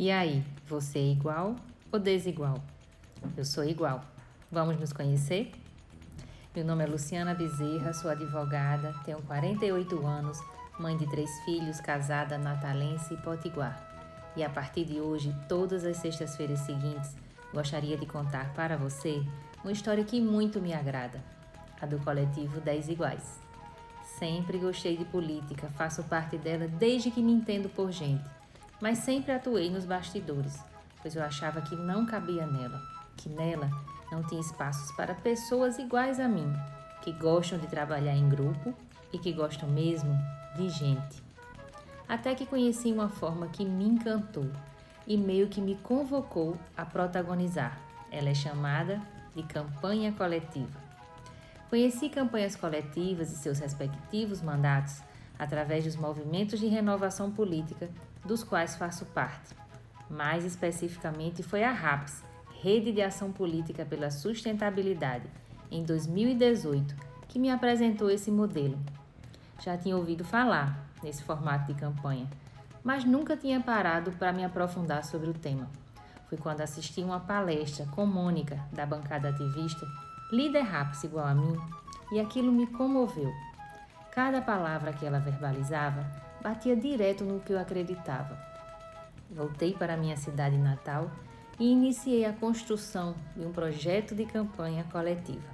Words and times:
E 0.00 0.12
aí, 0.12 0.44
você 0.64 1.00
é 1.00 1.10
igual 1.10 1.56
ou 1.90 1.98
desigual? 1.98 2.62
Eu 3.36 3.44
sou 3.44 3.64
igual. 3.64 4.04
Vamos 4.48 4.78
nos 4.78 4.92
conhecer? 4.92 5.50
Meu 6.54 6.64
nome 6.64 6.84
é 6.84 6.86
Luciana 6.86 7.34
Bezerra, 7.34 7.92
sou 7.92 8.08
advogada, 8.08 8.94
tenho 9.04 9.20
48 9.22 10.06
anos, 10.06 10.38
mãe 10.78 10.96
de 10.96 11.04
três 11.10 11.28
filhos, 11.40 11.80
casada, 11.80 12.38
natalense 12.38 13.12
e 13.12 13.16
potiguar. 13.16 13.76
E 14.36 14.44
a 14.44 14.48
partir 14.48 14.84
de 14.84 15.00
hoje, 15.00 15.34
todas 15.48 15.84
as 15.84 15.96
sextas-feiras 15.96 16.60
seguintes, 16.60 17.16
gostaria 17.52 17.96
de 17.96 18.06
contar 18.06 18.54
para 18.54 18.76
você 18.76 19.20
uma 19.64 19.72
história 19.72 20.04
que 20.04 20.20
muito 20.20 20.60
me 20.60 20.72
agrada, 20.72 21.20
a 21.80 21.86
do 21.86 21.98
coletivo 21.98 22.60
10 22.60 22.90
Iguais. 22.90 23.40
Sempre 24.16 24.58
gostei 24.58 24.96
de 24.96 25.04
política, 25.06 25.66
faço 25.76 26.04
parte 26.04 26.38
dela 26.38 26.68
desde 26.68 27.10
que 27.10 27.20
me 27.20 27.32
entendo 27.32 27.68
por 27.68 27.90
gente 27.90 28.37
mas 28.80 28.98
sempre 28.98 29.32
atuei 29.32 29.70
nos 29.70 29.84
bastidores, 29.84 30.58
pois 31.02 31.14
eu 31.14 31.22
achava 31.22 31.60
que 31.60 31.74
não 31.74 32.06
cabia 32.06 32.46
nela, 32.46 32.80
que 33.16 33.28
nela 33.28 33.70
não 34.10 34.22
tinha 34.22 34.40
espaços 34.40 34.90
para 34.92 35.14
pessoas 35.14 35.78
iguais 35.78 36.18
a 36.20 36.28
mim, 36.28 36.52
que 37.02 37.12
gostam 37.12 37.58
de 37.58 37.66
trabalhar 37.66 38.14
em 38.14 38.28
grupo 38.28 38.74
e 39.12 39.18
que 39.18 39.32
gostam 39.32 39.68
mesmo 39.68 40.16
de 40.56 40.68
gente. 40.68 41.22
Até 42.08 42.34
que 42.34 42.46
conheci 42.46 42.90
uma 42.90 43.08
forma 43.08 43.48
que 43.48 43.64
me 43.64 43.84
encantou 43.84 44.50
e 45.06 45.16
meio 45.16 45.48
que 45.48 45.60
me 45.60 45.74
convocou 45.76 46.56
a 46.76 46.84
protagonizar. 46.84 47.78
Ela 48.10 48.30
é 48.30 48.34
chamada 48.34 49.00
de 49.34 49.42
campanha 49.42 50.12
coletiva. 50.12 50.88
Conheci 51.68 52.08
campanhas 52.08 52.56
coletivas 52.56 53.30
e 53.30 53.36
seus 53.36 53.58
respectivos 53.58 54.40
mandatos 54.40 55.02
através 55.38 55.84
dos 55.84 55.96
movimentos 55.96 56.58
de 56.58 56.66
renovação 56.66 57.30
política 57.30 57.88
dos 58.24 58.42
quais 58.42 58.76
faço 58.76 59.04
parte. 59.06 59.54
Mais 60.10 60.44
especificamente, 60.44 61.42
foi 61.42 61.62
a 61.62 61.70
RAPS, 61.70 62.24
Rede 62.60 62.92
de 62.92 63.00
Ação 63.00 63.30
Política 63.30 63.84
pela 63.84 64.10
Sustentabilidade, 64.10 65.28
em 65.70 65.84
2018, 65.84 66.94
que 67.28 67.38
me 67.38 67.50
apresentou 67.50 68.10
esse 68.10 68.30
modelo. 68.30 68.78
Já 69.60 69.76
tinha 69.76 69.96
ouvido 69.96 70.24
falar 70.24 70.88
nesse 71.02 71.22
formato 71.22 71.72
de 71.72 71.78
campanha, 71.78 72.28
mas 72.82 73.04
nunca 73.04 73.36
tinha 73.36 73.60
parado 73.60 74.10
para 74.12 74.32
me 74.32 74.44
aprofundar 74.44 75.04
sobre 75.04 75.28
o 75.28 75.34
tema. 75.34 75.68
Foi 76.28 76.38
quando 76.38 76.60
assisti 76.60 77.02
uma 77.02 77.20
palestra 77.20 77.86
com 77.86 78.04
Mônica, 78.04 78.58
da 78.72 78.84
bancada 78.84 79.28
ativista, 79.28 79.86
líder 80.32 80.62
RAPS 80.62 81.04
igual 81.04 81.26
a 81.26 81.34
mim, 81.34 81.56
e 82.12 82.18
aquilo 82.18 82.50
me 82.50 82.66
comoveu. 82.66 83.32
Cada 84.18 84.42
palavra 84.42 84.92
que 84.92 85.06
ela 85.06 85.20
verbalizava 85.20 86.04
batia 86.42 86.74
direto 86.74 87.22
no 87.22 87.38
que 87.38 87.52
eu 87.52 87.58
acreditava. 87.60 88.36
Voltei 89.30 89.74
para 89.74 89.96
minha 89.96 90.16
cidade 90.16 90.58
natal 90.58 91.08
e 91.56 91.70
iniciei 91.70 92.24
a 92.24 92.32
construção 92.32 93.14
de 93.36 93.46
um 93.46 93.52
projeto 93.52 94.16
de 94.16 94.26
campanha 94.26 94.82
coletiva. 94.90 95.48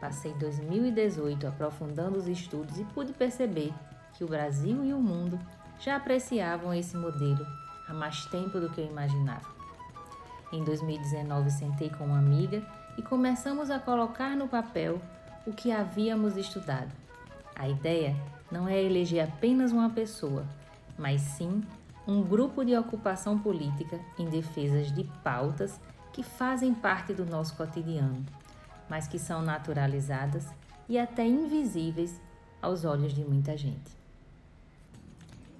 Passei 0.00 0.32
2018 0.34 1.48
aprofundando 1.48 2.16
os 2.16 2.28
estudos 2.28 2.78
e 2.78 2.84
pude 2.84 3.12
perceber 3.12 3.74
que 4.14 4.22
o 4.22 4.28
Brasil 4.28 4.84
e 4.84 4.94
o 4.94 5.00
mundo 5.00 5.36
já 5.80 5.96
apreciavam 5.96 6.72
esse 6.72 6.96
modelo 6.96 7.44
há 7.88 7.92
mais 7.92 8.24
tempo 8.26 8.60
do 8.60 8.70
que 8.70 8.82
eu 8.82 8.86
imaginava. 8.86 9.48
Em 10.52 10.62
2019, 10.62 11.50
sentei 11.50 11.90
com 11.90 12.04
uma 12.04 12.20
amiga 12.20 12.62
e 12.96 13.02
começamos 13.02 13.68
a 13.68 13.80
colocar 13.80 14.36
no 14.36 14.46
papel 14.46 15.02
o 15.44 15.52
que 15.52 15.72
havíamos 15.72 16.36
estudado. 16.36 17.09
A 17.60 17.68
ideia 17.68 18.16
não 18.50 18.66
é 18.66 18.82
eleger 18.82 19.22
apenas 19.22 19.70
uma 19.70 19.90
pessoa, 19.90 20.46
mas 20.96 21.20
sim 21.20 21.62
um 22.08 22.22
grupo 22.22 22.64
de 22.64 22.74
ocupação 22.74 23.38
política 23.38 24.00
em 24.18 24.30
defesas 24.30 24.90
de 24.90 25.04
pautas 25.22 25.78
que 26.10 26.22
fazem 26.22 26.72
parte 26.72 27.12
do 27.12 27.26
nosso 27.26 27.54
cotidiano, 27.56 28.24
mas 28.88 29.06
que 29.06 29.18
são 29.18 29.42
naturalizadas 29.42 30.48
e 30.88 30.98
até 30.98 31.26
invisíveis 31.26 32.18
aos 32.62 32.86
olhos 32.86 33.12
de 33.12 33.22
muita 33.26 33.54
gente. 33.58 33.92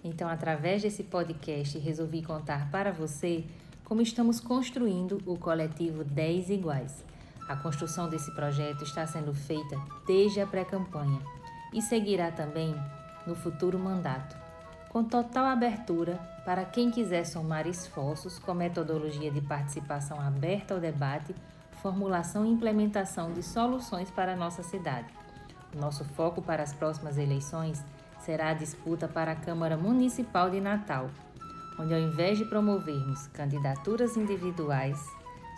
Então, 0.02 0.26
através 0.26 0.80
desse 0.80 1.04
podcast, 1.04 1.78
resolvi 1.78 2.22
contar 2.22 2.70
para 2.70 2.90
você 2.92 3.44
como 3.84 4.00
estamos 4.00 4.40
construindo 4.40 5.20
o 5.26 5.36
coletivo 5.36 6.02
10 6.02 6.48
Iguais. 6.48 7.04
A 7.46 7.56
construção 7.56 8.08
desse 8.08 8.34
projeto 8.34 8.84
está 8.84 9.06
sendo 9.06 9.34
feita 9.34 9.76
desde 10.06 10.40
a 10.40 10.46
pré-campanha 10.46 11.20
e 11.72 11.80
seguirá 11.80 12.30
também 12.30 12.74
no 13.26 13.34
futuro 13.34 13.78
mandato, 13.78 14.36
com 14.88 15.04
total 15.04 15.46
abertura 15.46 16.18
para 16.44 16.64
quem 16.64 16.90
quiser 16.90 17.24
somar 17.24 17.66
esforços 17.66 18.38
com 18.38 18.52
metodologia 18.54 19.30
de 19.30 19.40
participação 19.40 20.20
aberta 20.20 20.74
ao 20.74 20.80
debate, 20.80 21.34
formulação 21.82 22.44
e 22.44 22.50
implementação 22.50 23.32
de 23.32 23.42
soluções 23.42 24.10
para 24.10 24.32
a 24.32 24.36
nossa 24.36 24.62
cidade. 24.62 25.08
Nosso 25.74 26.04
foco 26.04 26.42
para 26.42 26.62
as 26.62 26.72
próximas 26.72 27.16
eleições 27.16 27.84
será 28.18 28.48
a 28.48 28.54
disputa 28.54 29.06
para 29.06 29.32
a 29.32 29.36
Câmara 29.36 29.76
Municipal 29.76 30.50
de 30.50 30.60
Natal, 30.60 31.08
onde 31.78 31.94
ao 31.94 32.00
invés 32.00 32.36
de 32.36 32.44
promovermos 32.44 33.28
candidaturas 33.28 34.16
individuais, 34.16 35.00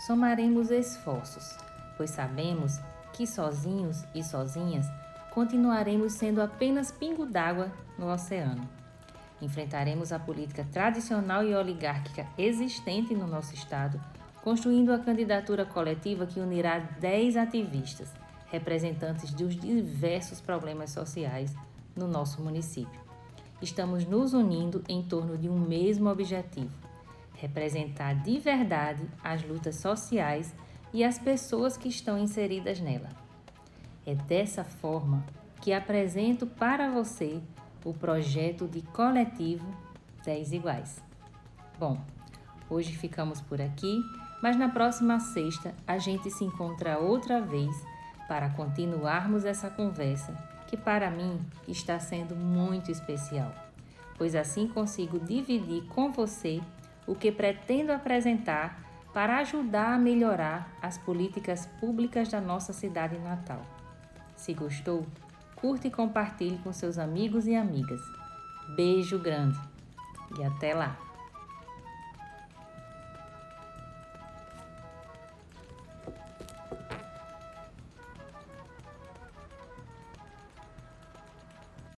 somaremos 0.06 0.70
esforços, 0.70 1.56
pois 1.96 2.10
sabemos 2.10 2.78
que 3.12 3.26
sozinhos 3.26 4.04
e 4.14 4.22
sozinhas 4.22 4.86
continuaremos 5.34 6.12
sendo 6.12 6.42
apenas 6.42 6.92
pingo 6.92 7.24
d'água 7.24 7.72
no 7.98 8.12
oceano. 8.12 8.68
Enfrentaremos 9.40 10.12
a 10.12 10.18
política 10.18 10.66
tradicional 10.70 11.42
e 11.42 11.54
oligárquica 11.54 12.26
existente 12.36 13.14
no 13.14 13.26
nosso 13.26 13.54
Estado, 13.54 14.00
construindo 14.42 14.92
a 14.92 14.98
candidatura 14.98 15.64
coletiva 15.64 16.26
que 16.26 16.38
unirá 16.38 16.78
10 16.78 17.36
ativistas, 17.38 18.12
representantes 18.50 19.32
dos 19.32 19.56
diversos 19.56 20.40
problemas 20.40 20.90
sociais 20.90 21.54
no 21.96 22.06
nosso 22.06 22.42
município. 22.42 23.00
Estamos 23.60 24.04
nos 24.04 24.34
unindo 24.34 24.84
em 24.88 25.02
torno 25.02 25.38
de 25.38 25.48
um 25.48 25.58
mesmo 25.58 26.10
objetivo: 26.10 26.72
representar 27.34 28.22
de 28.22 28.38
verdade 28.38 29.08
as 29.24 29.42
lutas 29.42 29.76
sociais 29.76 30.54
e 30.92 31.02
as 31.02 31.18
pessoas 31.18 31.76
que 31.76 31.88
estão 31.88 32.18
inseridas 32.18 32.78
nela. 32.80 33.21
É 34.06 34.14
dessa 34.14 34.64
forma 34.64 35.24
que 35.60 35.72
apresento 35.72 36.46
para 36.46 36.90
você 36.90 37.40
o 37.84 37.92
projeto 37.92 38.66
de 38.66 38.82
coletivo 38.82 39.66
10 40.24 40.52
iguais. 40.52 41.02
Bom, 41.78 41.98
hoje 42.68 42.96
ficamos 42.96 43.40
por 43.40 43.60
aqui, 43.60 44.00
mas 44.42 44.56
na 44.56 44.68
próxima 44.68 45.20
sexta 45.20 45.74
a 45.86 45.98
gente 45.98 46.30
se 46.30 46.44
encontra 46.44 46.98
outra 46.98 47.40
vez 47.40 47.70
para 48.26 48.50
continuarmos 48.50 49.44
essa 49.44 49.70
conversa 49.70 50.36
que 50.66 50.76
para 50.76 51.10
mim 51.10 51.38
está 51.68 51.98
sendo 52.00 52.34
muito 52.34 52.90
especial, 52.90 53.54
pois 54.16 54.34
assim 54.34 54.66
consigo 54.66 55.20
dividir 55.20 55.84
com 55.88 56.10
você 56.10 56.60
o 57.06 57.14
que 57.14 57.30
pretendo 57.30 57.92
apresentar 57.92 58.82
para 59.12 59.38
ajudar 59.38 59.94
a 59.94 59.98
melhorar 59.98 60.72
as 60.80 60.96
políticas 60.96 61.66
públicas 61.78 62.28
da 62.28 62.40
nossa 62.40 62.72
cidade 62.72 63.18
natal. 63.18 63.60
Se 64.42 64.52
gostou, 64.54 65.06
curta 65.54 65.86
e 65.86 65.90
compartilhe 65.90 66.58
com 66.64 66.72
seus 66.72 66.98
amigos 66.98 67.46
e 67.46 67.54
amigas. 67.54 68.00
Beijo 68.74 69.16
grande 69.16 69.56
e 70.36 70.42
até 70.42 70.74
lá! 70.74 71.11